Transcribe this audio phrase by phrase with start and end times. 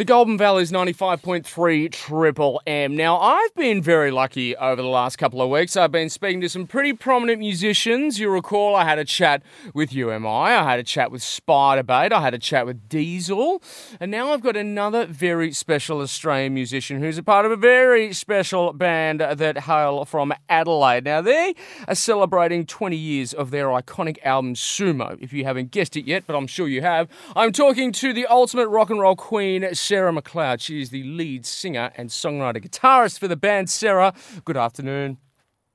[0.00, 2.96] The Goulburn Valley's 95.3 Triple M.
[2.96, 5.76] Now, I've been very lucky over the last couple of weeks.
[5.76, 8.18] I've been speaking to some pretty prominent musicians.
[8.18, 9.42] You recall I had a chat
[9.74, 13.62] with UMI, I had a chat with Spiderbait, I had a chat with Diesel,
[14.00, 18.14] and now I've got another very special Australian musician who's a part of a very
[18.14, 21.04] special band that hail from Adelaide.
[21.04, 21.54] Now, they
[21.86, 25.18] are celebrating 20 years of their iconic album Sumo.
[25.20, 27.06] If you haven't guessed it yet, but I'm sure you have,
[27.36, 30.60] I'm talking to the ultimate rock and roll queen, Sarah McLeod.
[30.60, 33.68] She is the lead singer and songwriter guitarist for the band.
[33.68, 34.14] Sarah,
[34.44, 35.18] good afternoon.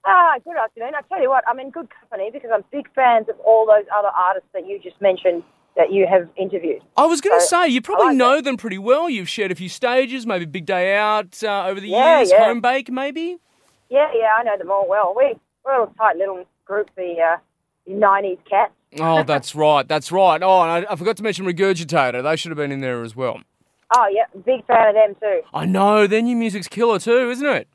[0.05, 0.94] Ah, good afternoon.
[0.95, 3.84] I tell you what, I'm in good company because I'm big fans of all those
[3.94, 5.44] other artists that you just mentioned
[5.75, 6.81] that you have interviewed.
[6.95, 9.09] I was going to So, say, you probably like know them pretty well.
[9.09, 12.45] You've shared a few stages, maybe Big Day Out uh, over the Yeah, years, yeah.
[12.45, 13.36] Home Bake, maybe?
[13.89, 15.13] Yeah, yeah, I know them all well.
[15.13, 17.38] We, we're a tight little group, the, uh,
[17.86, 18.72] the 90s cats.
[18.97, 20.41] Oh, that's right, that's right.
[20.41, 22.23] Oh, and I, I forgot to mention Regurgitator.
[22.23, 23.41] They should have been in there as well.
[23.94, 25.41] Oh, yeah, big fan of them too.
[25.53, 27.67] I know, their new music's killer too, isn't it?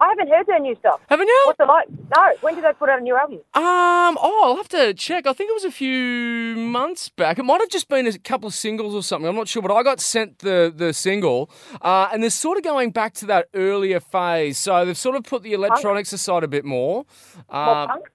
[0.00, 1.00] I haven't heard their new stuff.
[1.08, 1.42] Haven't you?
[1.46, 1.88] What's it like?
[1.88, 3.36] No, when did they put out a new album?
[3.54, 5.26] Um, oh, I'll have to check.
[5.26, 7.38] I think it was a few months back.
[7.38, 9.28] It might have just been a couple of singles or something.
[9.28, 11.48] I'm not sure, but I got sent the the single,
[11.80, 14.58] uh, and they're sort of going back to that earlier phase.
[14.58, 17.04] So they've sort of put the electronics aside a bit more.
[17.52, 18.10] More Uh, punk?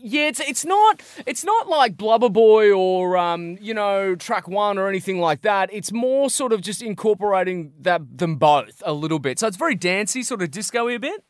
[0.00, 4.78] Yeah, it's it's not it's not like Blubber Boy or um, you know Track One
[4.78, 5.70] or anything like that.
[5.72, 9.38] It's more sort of just incorporating that them both a little bit.
[9.38, 11.24] So it's very dancey, sort of disco-y a bit.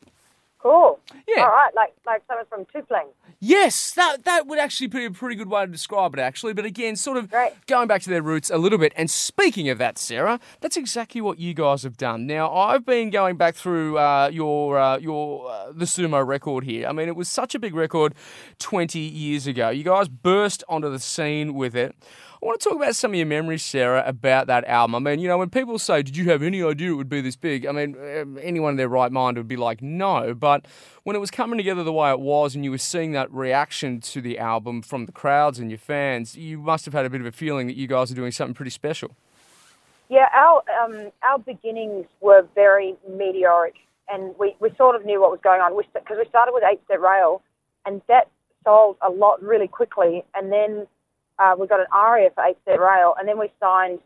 [0.65, 0.99] Cool.
[1.29, 1.43] Yeah.
[1.43, 3.09] All right, like like someone from Tuplang.
[3.39, 6.55] Yes, that that would actually be a pretty good way to describe it, actually.
[6.55, 7.53] But again, sort of Great.
[7.67, 8.95] going back to their roots a little bit.
[8.97, 12.27] And speaking of that, Sarah, that's exactly what you guys have done.
[12.27, 16.89] Now, I've been going back through uh, your uh, your uh, the Sumo record here.
[16.89, 18.15] I mean, it was such a big record
[18.59, 19.69] twenty years ago.
[19.69, 21.95] You guys burst onto the scene with it.
[22.43, 24.95] I want to talk about some of your memories, Sarah, about that album.
[24.95, 27.23] I mean, you know, when people say, "Did you have any idea it would be
[27.23, 30.54] this big?" I mean, um, anyone in their right mind would be like, "No." But
[31.05, 34.01] when it was coming together the way it was, and you were seeing that reaction
[34.01, 37.21] to the album from the crowds and your fans, you must have had a bit
[37.21, 39.17] of a feeling that you guys are doing something pretty special.
[40.09, 43.75] Yeah, our um, our beginnings were very meteoric,
[44.09, 45.77] and we, we sort of knew what was going on.
[45.95, 47.43] Because we started with Eight Step Rail,
[47.87, 48.29] and that
[48.65, 50.87] sold a lot really quickly, and then
[51.39, 53.99] uh, we got an aria for Eight Step Rail, and then we signed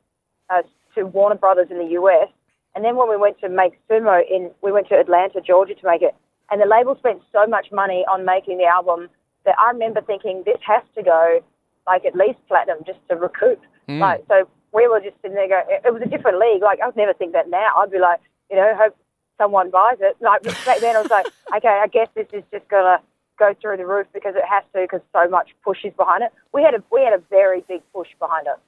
[0.50, 0.62] uh,
[0.94, 2.28] to Warner Brothers in the US,
[2.74, 5.86] and then when we went to make Sumo in, we went to Atlanta, Georgia to
[5.86, 6.14] make it,
[6.50, 9.08] and the label spent so much money on making the album
[9.44, 11.40] that I remember thinking this has to go
[11.86, 13.60] like at least platinum just to recoup.
[13.88, 16.60] Like so, we were just sitting there going, it, it was a different league.
[16.62, 17.72] Like I would never think that now.
[17.78, 18.20] I'd be like,
[18.50, 18.94] you know, hope
[19.38, 20.16] someone buys it.
[20.20, 21.26] Like back then, I was like,
[21.56, 23.00] okay, I guess this is just gonna
[23.38, 26.32] go through the roof because it has to because so much push is behind it.
[26.52, 28.58] We had a we had a very big push behind us.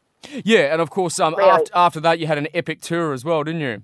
[0.44, 1.50] Yeah, and of course, um, Really?
[1.50, 3.82] after, after that, you had an epic tour as well, didn't you?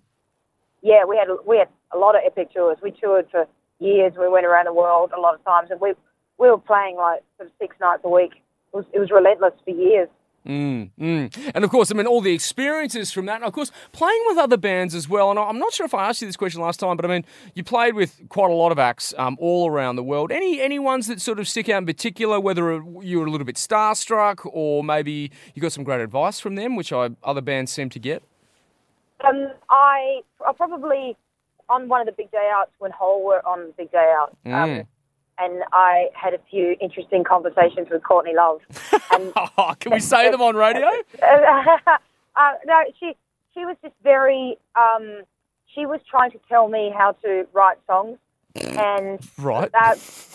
[0.83, 2.79] Yeah, we had we had a lot of epic tours.
[2.83, 3.47] We toured for
[3.79, 4.13] years.
[4.19, 5.95] We went around the world a lot of times, and we
[6.39, 8.33] we were playing like sort of six nights a week.
[8.73, 10.09] It was it was relentless for years.
[10.47, 11.51] Mm, mm.
[11.55, 13.37] And of course, I mean, all the experiences from that.
[13.37, 15.31] And of course, playing with other bands as well.
[15.31, 17.25] And I'm not sure if I asked you this question last time, but I mean,
[17.55, 20.31] you played with quite a lot of acts um, all around the world.
[20.31, 23.45] Any any ones that sort of stick out in particular, whether you were a little
[23.45, 27.73] bit starstruck or maybe you got some great advice from them, which I, other bands
[27.73, 28.23] seem to get?
[29.27, 31.17] Um, I I probably
[31.69, 34.31] on one of the big day outs when Hole were on the Big Day Out,
[34.47, 34.87] um, Mm.
[35.39, 38.61] and I had a few interesting conversations with Courtney Love.
[39.13, 40.87] And Oh, can we say them on radio?
[41.23, 43.17] uh, no, she
[43.55, 44.59] she was just very.
[44.75, 45.23] Um,
[45.75, 48.19] she was trying to tell me how to write songs,
[48.55, 49.71] and Right.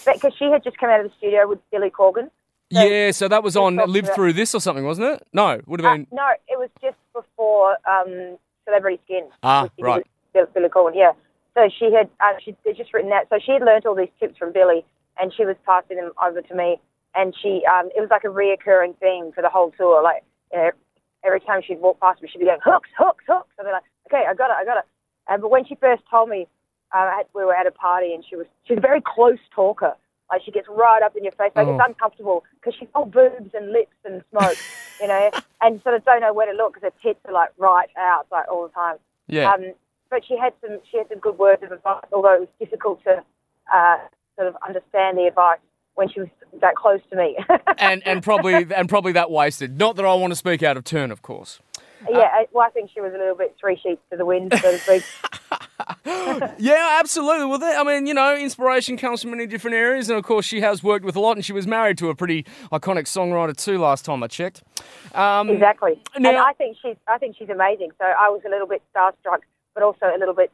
[0.05, 2.29] because she had just come out of the studio with Billy Corgan.
[2.71, 5.27] So- Yeah, so that was on Live Through This or something, wasn't it?
[5.33, 6.07] No, would have Uh, been.
[6.11, 9.27] no, it was just before um, Celebrity Skin.
[9.43, 10.05] Ah, right.
[10.33, 11.11] Billy Corgan, yeah.
[11.53, 13.27] So she had uh, she had just written that.
[13.29, 14.85] So she had learnt all these tips from Billy,
[15.19, 16.79] and she was passing them over to me.
[17.13, 20.01] And she, um, it was like a reoccurring theme for the whole tour.
[20.01, 20.71] Like, you know,
[21.25, 23.53] every time she'd walk past me, she'd be going hooks, hooks, hooks.
[23.57, 24.85] And they're like, okay, I got it, I got it.
[25.27, 26.47] Um, but when she first told me,
[26.95, 29.93] uh, at, we were at a party, and she was she's a very close talker.
[30.31, 31.75] Like she gets right up in your face, like Oh.
[31.75, 34.55] it's uncomfortable because she's all boobs and lips and smoke,
[35.01, 35.29] you know,
[35.61, 38.27] and sort of don't know where to look because her tits are like right out
[38.31, 38.95] like all the time.
[39.27, 39.51] Yeah.
[39.51, 39.73] Um,
[40.11, 43.03] but she had some she had some good words of advice, although it was difficult
[43.05, 43.23] to
[43.73, 43.97] uh,
[44.35, 45.59] sort of understand the advice
[45.95, 46.29] when she was
[46.59, 47.37] that close to me.
[47.79, 49.79] and and probably and probably that wasted.
[49.79, 51.59] Not that I want to speak out of turn, of course.
[52.09, 54.53] yeah, I, well, I think she was a little bit three sheets to the wind,
[54.59, 55.03] so to speak.
[56.57, 57.45] yeah, absolutely.
[57.45, 60.45] Well, that, I mean, you know, inspiration comes from many different areas, and of course,
[60.45, 63.55] she has worked with a lot, and she was married to a pretty iconic songwriter
[63.55, 63.77] too.
[63.77, 64.63] Last time I checked.
[65.13, 66.01] Um, Exactly.
[66.15, 67.91] and I think she's I think she's amazing.
[67.99, 69.41] So I was a little bit starstruck,
[69.73, 70.51] but also a little bit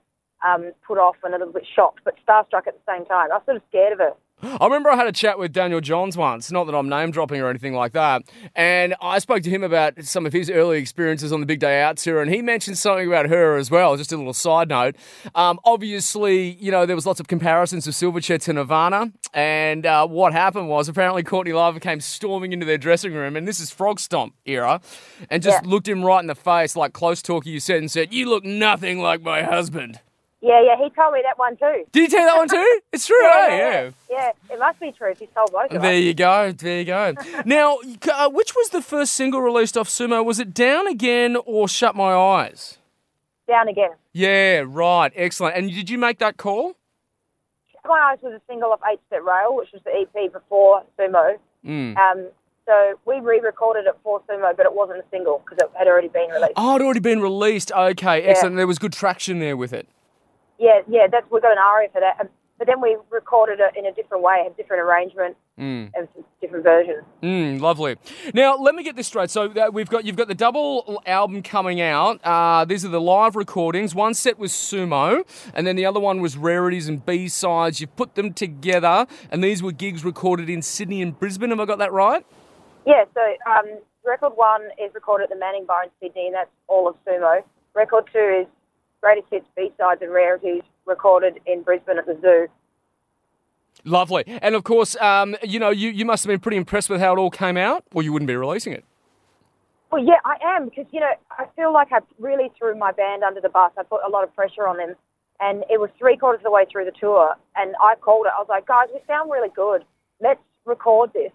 [0.48, 3.32] um, put off and a little bit shocked, but starstruck at the same time.
[3.32, 4.14] I was sort of scared of her.
[4.44, 7.42] I remember I had a chat with Daniel Johns once, not that I'm name dropping
[7.42, 8.22] or anything like that,
[8.56, 11.82] and I spoke to him about some of his early experiences on the Big Day
[11.82, 14.96] Out tour, and he mentioned something about her as well, just a little side note.
[15.34, 20.08] Um, obviously, you know, there was lots of comparisons of Silverchair to Nirvana, and uh,
[20.08, 23.72] what happened was apparently Courtney Love came storming into their dressing room, and this is
[23.72, 24.82] Frogstomp era,
[25.32, 25.70] and just Yeah.
[25.70, 28.46] looked him right in the face, like close talker you said, and said, You look
[28.46, 30.00] nothing like my husband.
[30.48, 31.84] Yeah, yeah, he told me that one too.
[31.92, 32.80] Did he tell you that one too?
[32.94, 33.58] It's true, Yeah, eh?
[33.58, 34.54] yeah, yeah.
[34.54, 36.02] It must be true if he's told both of There us.
[36.02, 36.52] you go.
[36.52, 37.14] There you go.
[37.46, 37.80] now,
[38.14, 40.24] uh, which was the first single released off Sumo?
[40.24, 42.78] Was it Down Again or Shut My Eyes?
[43.48, 43.92] Down again.
[44.14, 45.12] Yeah, right.
[45.16, 45.56] Excellent.
[45.58, 46.76] And did you make that call?
[47.72, 50.84] Shut My Eyes was a single off Eight Step Rail, which was the EP before
[51.00, 51.38] Sumo.
[51.66, 51.98] Mm.
[51.98, 52.28] Um,
[52.66, 56.10] so we re-recorded it for Sumo, but it wasn't a single because it had already
[56.10, 56.54] been released.
[56.58, 57.72] Oh, it had already been released.
[57.72, 58.58] Okay, excellent.
[58.58, 59.88] There was good traction there with it.
[60.60, 62.18] Yeah, yeah, that's we got an aria for that.
[62.22, 65.92] Um, But then we recorded it in a different way, a different arrangement, Mm.
[65.96, 66.08] and
[66.42, 67.04] different versions.
[67.22, 67.98] Mm, lovely.
[68.34, 69.30] Now, let me get this straight.
[69.30, 72.20] So uh, we've got you've got the double album coming out.
[72.24, 73.94] Uh, these are the live recordings.
[73.94, 75.24] One set was Sumo,
[75.54, 77.80] and then the other one was rarities and B sides.
[77.80, 81.52] You've put them together, and these were gigs recorded in Sydney and Brisbane.
[81.52, 82.26] Have I got that right?
[82.88, 83.22] Yeah, so
[83.52, 83.68] um,
[84.04, 87.44] record one is recorded at the Manning Bar in Sydney, and that's all of Sumo.
[87.76, 88.48] Record two is
[89.02, 92.48] greatest hits, B-sides, and rarities, recorded in Brisbane at the Zoo.
[93.84, 94.24] Lovely.
[94.28, 97.14] And of course, um, you know, you, you must have been pretty impressed with how
[97.14, 98.84] it all came out, or you wouldn't be releasing it.
[99.92, 103.24] Well, yeah, I am because you know I feel like I really threw my band
[103.24, 103.72] under the bus.
[103.78, 104.96] I put a lot of pressure on them,
[105.40, 108.34] and it was three quarters of the way through the tour, and I called it.
[108.36, 109.86] I was like, guys, we sound really good.
[110.20, 111.32] Let's record this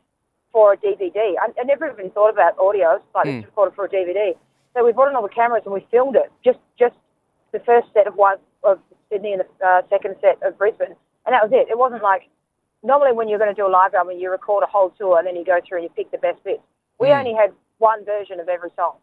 [0.53, 1.35] for a DVD.
[1.41, 2.87] I, I never even thought about audio.
[2.87, 4.37] I was like, let's record it for a DVD.
[4.75, 6.31] So we brought in all the cameras and we filmed it.
[6.45, 6.95] Just just
[7.53, 8.79] the first set of one of
[9.11, 10.95] Sydney and the uh, second set of Brisbane,
[11.27, 11.69] and that was it.
[11.71, 12.29] It wasn't like
[12.83, 15.27] normally when you're going to do a live album, you record a whole tour and
[15.27, 16.63] then you go through and you pick the best bits.
[16.99, 17.19] We Mm.
[17.21, 18.97] only had one version of every song,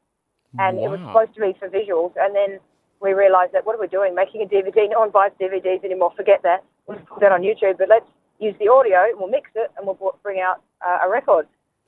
[0.58, 1.08] and it was Wow.
[1.14, 2.14] supposed to be for visuals.
[2.18, 2.60] And then
[3.00, 4.14] we realised that what are we doing?
[4.16, 4.90] Making a DVD?
[4.90, 6.12] No one buys DVDs anymore.
[6.16, 6.64] Forget that.
[6.88, 7.78] We'll just put that on YouTube.
[7.78, 8.10] But let's
[8.40, 11.48] use the audio and we'll mix it and we'll bring out uh, a record.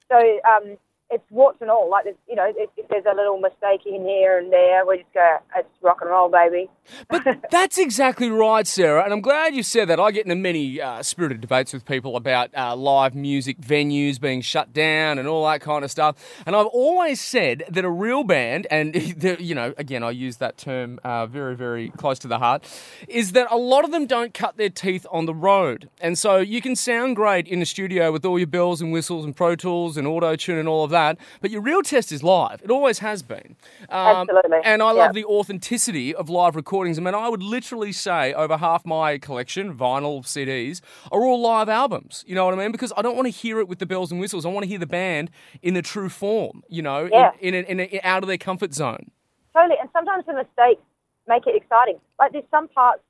[0.09, 0.77] So um,
[1.11, 1.89] it's warts and all.
[1.89, 5.13] Like you know, if, if there's a little mistake in here and there, we just
[5.13, 6.69] go, it's rock and roll, baby.
[7.09, 9.03] But that's exactly right, Sarah.
[9.03, 9.99] And I'm glad you said that.
[9.99, 14.41] I get into many uh, spirited debates with people about uh, live music venues being
[14.41, 16.15] shut down and all that kind of stuff.
[16.45, 18.95] And I've always said that a real band, and
[19.39, 22.63] you know, again, I use that term uh, very, very close to the heart,
[23.07, 25.89] is that a lot of them don't cut their teeth on the road.
[25.99, 29.25] And so you can sound great in the studio with all your bells and whistles
[29.25, 31.00] and Pro Tools and auto tune and all of that,
[31.41, 32.61] but your real test is live.
[32.63, 33.55] It always has been.
[33.89, 34.59] Um, Absolutely.
[34.63, 35.01] And I Yeah.
[35.03, 36.97] love the authenticity of live recordings.
[36.97, 40.81] I mean, I would literally say over half my collection, vinyl CDs,
[41.11, 42.23] are all live albums.
[42.27, 42.71] You know what I mean?
[42.71, 44.45] Because I don't want to hear it with the bells and whistles.
[44.45, 45.31] I want to hear the band
[45.61, 47.31] in the true form, you know, Yeah.
[47.39, 49.11] in, in, a, in a, out of their comfort zone.
[49.53, 49.75] Totally.
[49.79, 50.81] And sometimes the mistakes
[51.27, 51.99] make it exciting.
[52.19, 53.01] Like there's some parts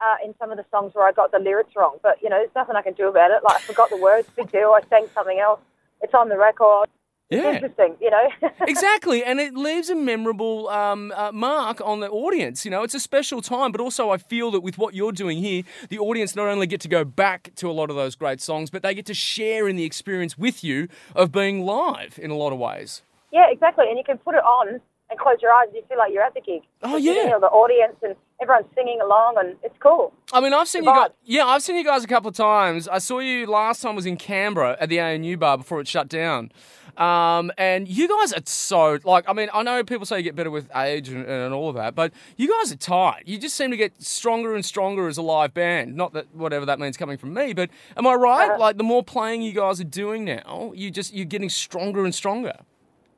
[0.00, 2.38] uh, in some of the songs where I got the lyrics wrong, but you know,
[2.38, 3.42] there's nothing I can do about it.
[3.44, 4.72] Like I forgot the words, big deal.
[4.74, 5.60] I sang something else.
[6.00, 6.88] It's on the record.
[7.30, 7.52] Yeah.
[7.54, 8.28] interesting, you know.
[8.66, 12.64] exactly, and it leaves a memorable um, uh, mark on the audience.
[12.64, 15.38] You know, it's a special time, but also I feel that with what you're doing
[15.38, 18.40] here, the audience not only get to go back to a lot of those great
[18.40, 22.30] songs, but they get to share in the experience with you of being live in
[22.30, 23.02] a lot of ways.
[23.32, 23.86] yeah, exactly.
[23.88, 26.22] And you can put it on and close your eyes and you feel like you're
[26.24, 26.62] at the gig.
[26.82, 27.28] Oh, You yeah.
[27.28, 30.12] feel the audience and everyone's singing along and it's cool.
[30.32, 31.10] I mean, I've seen you guys.
[31.24, 32.88] Yeah, I've seen you guys a couple of times.
[32.88, 36.08] I saw you last time was in Canberra at the ANU bar before it shut
[36.08, 36.50] down.
[36.96, 39.26] Um, and you guys are so like.
[39.28, 41.76] I mean, I know people say you get better with age and, and all of
[41.76, 43.22] that, but you guys are tight.
[43.26, 45.94] You just seem to get stronger and stronger as a live band.
[45.94, 48.50] Not that whatever that means coming from me, but am I right?
[48.50, 48.58] Uh-huh.
[48.58, 52.14] Like the more playing you guys are doing now, you just you're getting stronger and
[52.14, 52.54] stronger.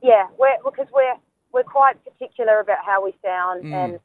[0.03, 1.15] Yeah, we're because we're
[1.53, 3.73] we're quite particular about how we sound, Mm.
[3.73, 4.01] and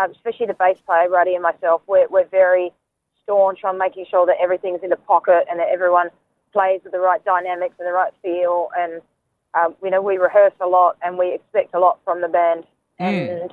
[0.00, 1.82] um, especially the bass player, Ruddy, and myself.
[1.86, 2.72] We're we're very
[3.22, 6.08] staunch on making sure that everything's in the pocket and that everyone
[6.52, 8.70] plays with the right dynamics and the right feel.
[8.76, 9.02] And
[9.54, 12.64] um, you know, we rehearse a lot and we expect a lot from the band.
[13.00, 13.42] Mm.
[13.42, 13.52] And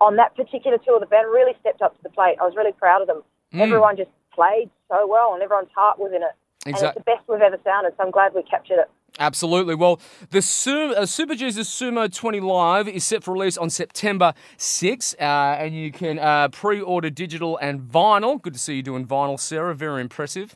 [0.00, 2.36] on that particular tour, the band really stepped up to the plate.
[2.40, 3.22] I was really proud of them.
[3.52, 3.60] Mm.
[3.60, 6.34] Everyone just played so well, and everyone's heart was in it.
[6.66, 7.94] And it's the best we've ever sounded.
[7.96, 8.90] So I'm glad we captured it.
[9.18, 9.74] Absolutely.
[9.74, 15.22] Well, the uh, Superjesus Sumo 20 Live is set for release on September 6, uh,
[15.24, 18.40] and you can uh, pre order digital and vinyl.
[18.40, 19.74] Good to see you doing vinyl, Sarah.
[19.74, 20.54] Very impressive.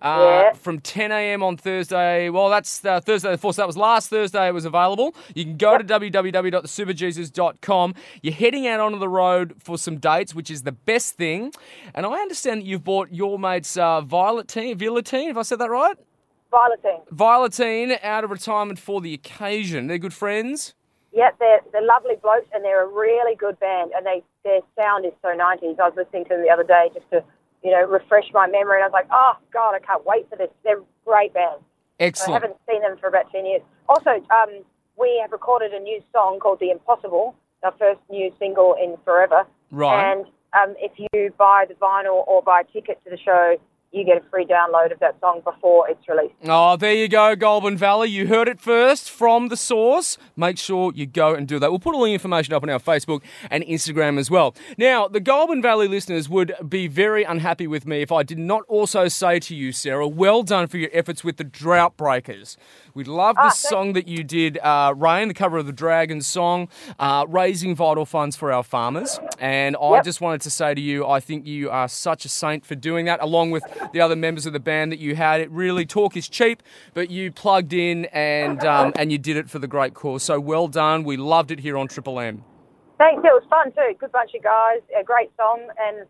[0.00, 0.52] Uh, Yeah.
[0.52, 1.42] From 10 a.m.
[1.42, 2.28] on Thursday.
[2.30, 3.54] Well, that's uh, Thursday the 4th.
[3.54, 5.14] So that was last Thursday, it was available.
[5.34, 7.94] You can go to www.superjesus.com.
[8.22, 11.52] You're heading out onto the road for some dates, which is the best thing.
[11.94, 15.70] And I understand that you've bought your mate's uh, Violetine, Violetine, if I said that
[15.70, 15.96] right?
[16.54, 17.02] Violetine.
[17.10, 19.88] Violetine out of retirement for the occasion.
[19.88, 20.74] They're good friends.
[21.12, 25.04] Yeah, they're, they're lovely blokes and they're a really good band and they their sound
[25.06, 25.80] is so 90s.
[25.80, 27.24] I was listening to them the other day just to,
[27.62, 30.36] you know, refresh my memory and I was like, oh, God, I can't wait for
[30.36, 30.50] this.
[30.64, 31.60] They're a great band.
[32.00, 32.42] I Excellent.
[32.42, 33.62] haven't seen them for about 10 years.
[33.88, 34.64] Also, um,
[34.98, 39.46] we have recorded a new song called The Impossible, our first new single in forever.
[39.70, 40.12] Right.
[40.12, 43.56] And um, if you buy the vinyl or buy a ticket to the show,
[43.94, 46.34] you get a free download of that song before it's released.
[46.46, 48.08] Oh, there you go, Goulburn Valley.
[48.10, 50.18] You heard it first from the source.
[50.36, 51.70] Make sure you go and do that.
[51.70, 54.54] We'll put all the information up on our Facebook and Instagram as well.
[54.76, 58.62] Now, the Goulburn Valley listeners would be very unhappy with me if I did not
[58.68, 62.56] also say to you, Sarah, well done for your efforts with the Drought Breakers.
[62.94, 66.20] We love the Ah, song that you did, uh, Rain, the cover of the Dragon
[66.20, 69.18] song, uh, raising vital funds for our farmers.
[69.38, 70.04] And I Yep.
[70.04, 73.04] just wanted to say to you, I think you are such a saint for doing
[73.06, 75.40] that, along with the other members of the band that you had.
[75.40, 76.62] It really talk is cheap,
[76.92, 80.22] but you plugged in and um, and you did it for the great cause.
[80.22, 81.04] So well done.
[81.04, 82.44] We loved it here on Triple M.
[82.98, 83.94] Thanks, it was fun too.
[83.98, 86.06] Good bunch of guys, a great song, and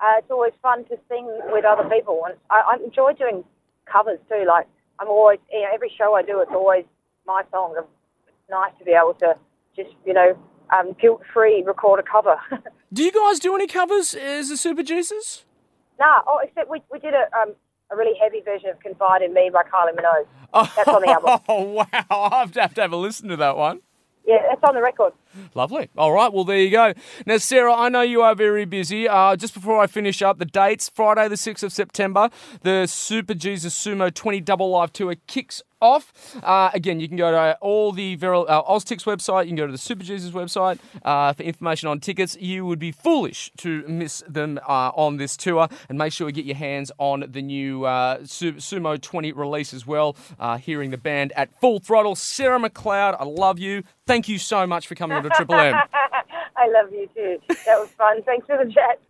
[0.00, 2.22] uh, it's always fun to sing with other people.
[2.26, 3.44] And I, I enjoy doing
[3.86, 4.44] covers too.
[4.46, 4.66] Like
[5.00, 6.84] I'm always, you know, every show I do, it's always
[7.26, 7.74] my song.
[7.76, 7.88] It's
[8.50, 9.34] nice to be able to
[9.76, 10.36] just, you know,
[10.76, 12.36] um, guilt-free record a cover.
[12.92, 15.44] Do you guys do any covers as a Superjesus?
[15.98, 17.54] Nah, oh, except we we did a um,
[17.90, 20.26] a really heavy version of "Confide in Me" by Kylie Minogue.
[20.76, 21.40] That's on the album.
[21.48, 21.84] Oh wow!
[22.10, 23.80] I have to have to have a listen to that one.
[24.28, 25.14] Yeah, it's on the record.
[25.54, 25.88] Lovely.
[25.96, 26.30] All right.
[26.30, 26.92] Well, there you go.
[27.24, 29.08] Now, Sarah, I know you are very busy.
[29.08, 32.28] Uh, just before I finish up, the dates Friday, the 6th of September,
[32.60, 36.12] the Superjesus Sumo 20 Double Live Tour kicks off.
[36.42, 39.44] Uh, again, you can go to all the Viral, uh, Oztix website.
[39.44, 42.36] You can go to the Superjesus website uh, for information on tickets.
[42.40, 45.68] You would be foolish to miss them uh, on this tour.
[45.88, 49.86] And make sure you get your hands on the new uh, Sumo 20 release as
[49.86, 50.16] well.
[50.38, 52.16] Uh, hearing the band at full throttle.
[52.16, 53.82] Sarah McLeod, I love you.
[54.06, 55.74] Thank you so much for coming on to Triple M.
[56.56, 57.38] I love you too.
[57.66, 58.22] That was fun.
[58.22, 59.00] Thanks for the chat.